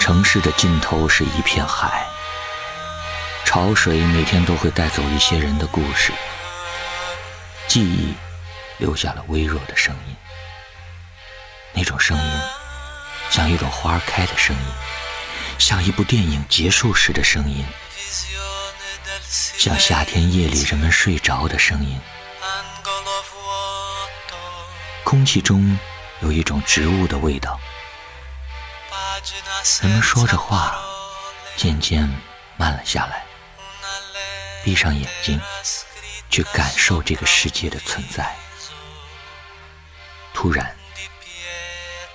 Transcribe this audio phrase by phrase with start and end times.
[0.00, 2.04] 城市的尽头是一片海，
[3.44, 6.10] 潮水每天都会带走一些人的故事，
[7.68, 8.14] 记忆
[8.78, 10.16] 留下了微弱的声音，
[11.74, 12.40] 那种声音
[13.30, 14.62] 像一朵花开的声音，
[15.58, 17.64] 像一部电影结束时的声音，
[19.28, 22.00] 像夏天夜里人们睡着的声音。
[25.04, 25.78] 空气中
[26.20, 27.60] 有一种植物的味道。
[29.82, 30.78] 人们说着话，
[31.56, 32.08] 渐渐
[32.56, 33.24] 慢了下来，
[34.64, 35.38] 闭上眼睛，
[36.30, 38.34] 去感受这个世界的存在。
[40.32, 40.74] 突然，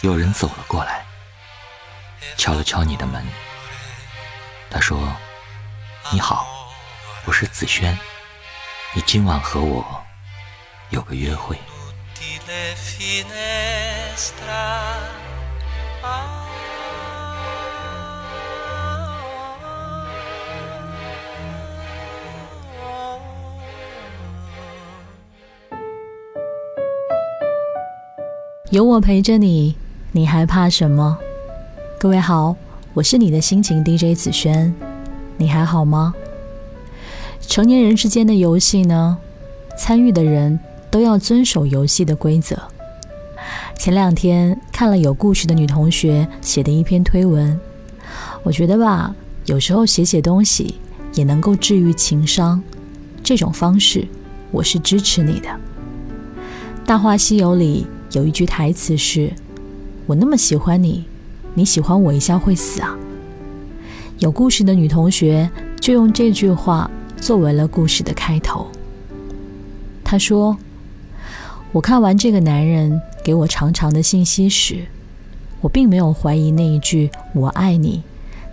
[0.00, 1.06] 有人走了过来，
[2.36, 3.24] 敲了敲你的门。
[4.70, 4.98] 他说
[6.10, 6.74] ：“你好，
[7.26, 7.96] 我是子轩，
[8.92, 10.04] 你今晚和我
[10.90, 11.56] 有个约会。”
[28.70, 29.74] 有我陪着你，
[30.12, 31.16] 你还怕什么？
[31.98, 32.54] 各位好，
[32.92, 34.74] 我是你的心情 DJ 子轩，
[35.38, 36.14] 你还好吗？
[37.40, 39.16] 成年人之间的游戏呢，
[39.78, 40.60] 参与的人
[40.90, 42.58] 都要遵守游戏的规则。
[43.78, 47.58] 前两天看了有故事的女同学写的一篇推文，
[48.42, 49.14] 我觉得吧，
[49.46, 50.74] 有时候写写东西
[51.14, 52.62] 也能够治愈情伤，
[53.22, 54.06] 这种方式
[54.50, 55.48] 我是支持你的。
[56.84, 57.86] 《大话西游》里。
[58.12, 59.30] 有一句台词是
[60.06, 61.04] ：“我那么喜欢你，
[61.54, 62.96] 你喜欢我一下会死啊？”
[64.18, 65.48] 有故事的女同学
[65.78, 68.66] 就用这句话作为了故事的开头。
[70.02, 70.56] 她说
[71.70, 74.86] ：“我看完这个男人给我长长的信息时，
[75.60, 78.02] 我并没有怀疑那一句‘我爱你’，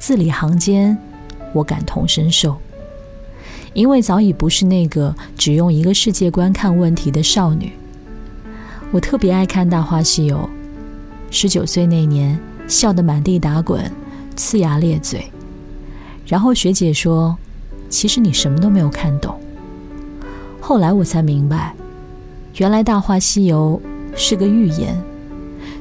[0.00, 0.96] 字里行间
[1.52, 2.56] 我感同身受，
[3.74, 7.70] 因为早已不是那个只用一个世界观看问题的少女。”
[8.92, 10.36] 我特别爱看《大话西游》，
[11.30, 12.38] 十九岁那年
[12.68, 13.90] 笑得满地打滚，
[14.36, 15.32] 呲牙咧嘴。
[16.26, 17.34] 然后学姐说
[17.88, 19.34] ：“其实你什么都没有看懂。”
[20.60, 21.74] 后来我才明白，
[22.56, 23.80] 原来《大话西游》
[24.14, 24.94] 是个寓言，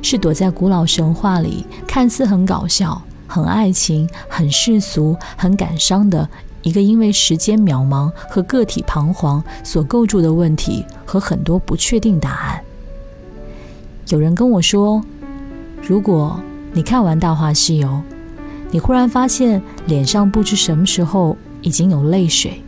[0.02, 6.26] 是躲在古老神话里，看似很搞笑、很爱情、很世俗、很感伤的
[6.62, 12.64] 一个因为时间渺茫和个体彷徨所构筑的问题和很多不确定答案。
[14.08, 15.02] 有人跟我说，
[15.82, 16.42] 如果
[16.74, 17.88] 你看完《大话西游》，
[18.72, 22.62] 你忽然发现脸上不知什么时候已经有泪水，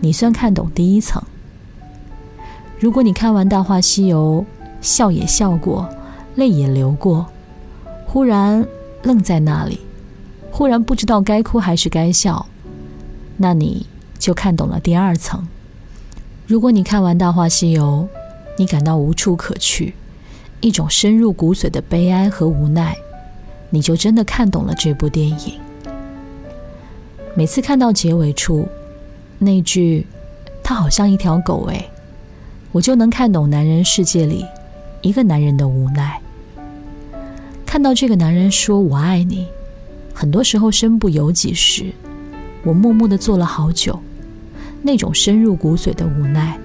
[0.00, 1.22] 你算看懂第一层。
[2.78, 4.44] 如果你看完《大话西游》，
[4.80, 5.88] 笑也笑过，
[6.36, 7.26] 泪也流过，
[8.06, 8.66] 忽然
[9.02, 9.80] 愣在那里，
[10.50, 12.46] 忽然不知道该哭还是该笑，
[13.36, 13.86] 那你
[14.18, 15.46] 就看懂了第二层。
[16.46, 18.08] 如果你看完《大话西游》，
[18.56, 19.94] 你感到无处可去。
[20.60, 22.96] 一种深入骨髓的悲哀和无奈，
[23.70, 25.58] 你就真的看懂了这部电影。
[27.34, 28.68] 每次看到结尾处
[29.38, 30.06] 那句
[30.62, 31.88] “他好像一条狗哎”，
[32.72, 34.44] 我就能看懂男人世界里
[35.00, 36.20] 一个男人的无奈。
[37.64, 39.46] 看到这个男人说“我爱你”，
[40.12, 41.92] 很多时候身不由己时，
[42.64, 43.98] 我默默的做了好久。
[44.82, 46.58] 那种深入骨髓的无奈，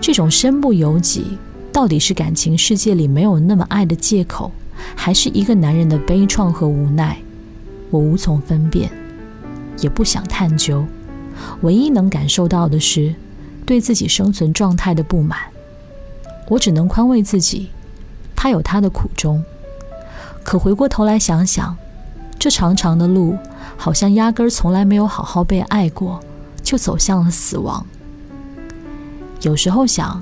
[0.00, 1.36] 这种身不由己。
[1.72, 4.50] 到底是感情世界里没有那么爱的借口，
[4.94, 7.16] 还是一个男人的悲怆和无奈？
[7.90, 8.90] 我无从分辨，
[9.78, 10.84] 也不想探究。
[11.62, 13.14] 唯一能感受到的是
[13.64, 15.38] 对自己生存状态的不满。
[16.48, 17.70] 我只能宽慰自己，
[18.34, 19.42] 他有他的苦衷。
[20.42, 21.76] 可回过头来想想，
[22.38, 23.38] 这长长的路，
[23.76, 26.20] 好像压根儿从来没有好好被爱过，
[26.62, 27.86] 就走向了死亡。
[29.42, 30.20] 有时候想。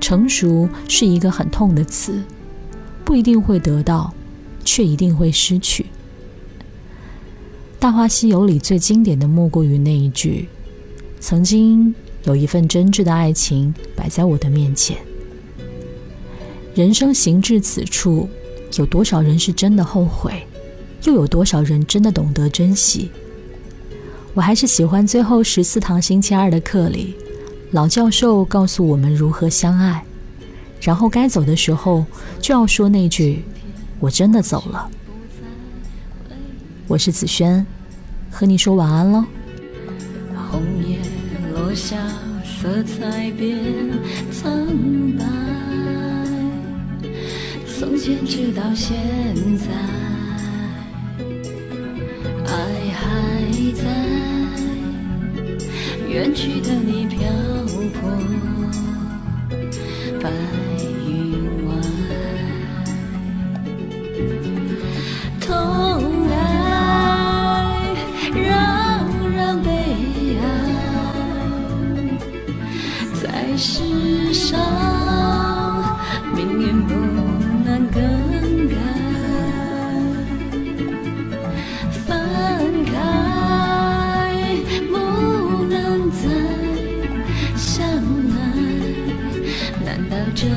[0.00, 2.22] 成熟是一个很痛的词，
[3.04, 4.12] 不一定会得到，
[4.64, 5.84] 却一定会失去。
[7.78, 10.48] 《大话西游》里最经典的莫过于那一句
[11.20, 14.96] ：“曾经有一份真挚的爱情摆在我的面前。”
[16.74, 18.28] 人生行至此处，
[18.76, 20.46] 有多少人是真的后悔，
[21.04, 23.10] 又有多少人真的懂得珍惜？
[24.32, 27.14] 我还是喜欢最后十四堂星期二的课里。
[27.74, 30.04] 老教授告诉我们如何相爱，
[30.80, 32.06] 然后该走的时候
[32.40, 33.42] 就要说那句，
[33.98, 34.88] 我真的走了。
[36.86, 37.66] 我是子轩，
[38.30, 39.24] 和你说晚安喽。
[40.52, 41.00] 红叶
[41.52, 41.96] 落下，
[42.44, 43.58] 色彩变
[44.30, 44.48] 苍
[45.18, 45.24] 白。
[47.66, 48.96] 从前直到现
[49.58, 49.66] 在。
[52.46, 52.54] 爱
[52.94, 53.42] 还
[53.72, 53.82] 在。
[56.08, 57.43] 远去的你飘。
[73.56, 74.58] 世上
[76.34, 76.94] 命运不
[77.64, 78.02] 能更
[78.68, 78.76] 改，
[81.92, 82.92] 分开
[84.90, 84.94] 不
[85.66, 86.22] 能再
[87.56, 87.86] 相
[88.34, 88.34] 爱，
[89.84, 90.48] 难道这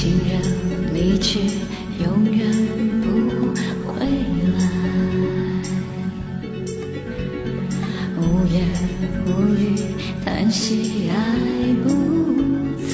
[0.00, 0.40] 情人
[0.94, 1.40] 离去，
[2.02, 2.50] 永远
[3.02, 3.06] 不
[3.86, 3.92] 回
[4.56, 4.58] 来。
[8.16, 8.18] 无
[8.50, 8.64] 言
[9.26, 9.60] 无语，
[10.24, 11.14] 叹息爱
[11.84, 11.86] 不
[12.78, 12.88] 在。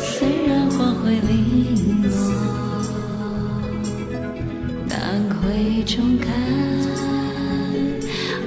[0.00, 2.08] 虽然花会零落，
[4.88, 4.94] 但
[5.40, 6.30] 会重开，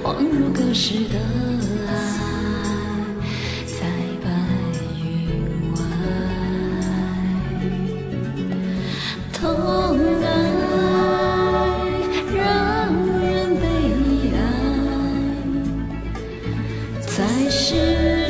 [0.02, 1.20] 恍如隔世的
[17.16, 18.23] 才是